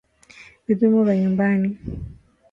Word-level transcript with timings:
Vipimo 0.67 1.03
vya 1.03 1.15
nyumbani 1.17 1.77